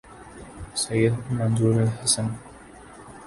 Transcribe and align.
سید 0.73 1.13
Manzoor 1.31 1.81
الحسن 1.81 2.27